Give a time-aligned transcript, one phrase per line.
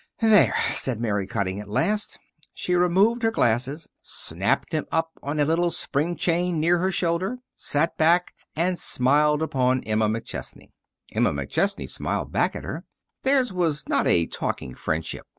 [0.19, 2.17] "There!" said Mary Cutting, at last.
[2.55, 7.37] She removed her glasses, snapped them up on a little spring chain near her shoulder,
[7.53, 10.71] sat back, and smiled upon Emma McChesney.
[11.11, 12.83] Emma McChesney smiled back at her.
[13.21, 15.27] Theirs was not a talking friendship.